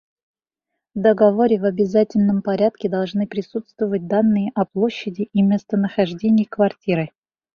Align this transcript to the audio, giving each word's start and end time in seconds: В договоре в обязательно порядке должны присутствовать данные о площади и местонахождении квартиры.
В 0.95 0.99
договоре 0.99 1.59
в 1.59 1.65
обязательно 1.65 2.41
порядке 2.41 2.89
должны 2.89 3.27
присутствовать 3.27 4.07
данные 4.07 4.49
о 4.55 4.65
площади 4.65 5.29
и 5.31 5.43
местонахождении 5.43 6.45
квартиры. 6.45 7.11